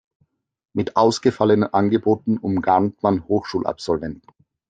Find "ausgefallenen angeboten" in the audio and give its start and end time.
0.95-2.39